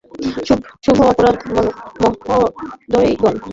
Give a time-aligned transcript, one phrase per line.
[0.83, 1.55] শুভ অপরাহ্ন,
[2.01, 3.35] মহোদয়গণ।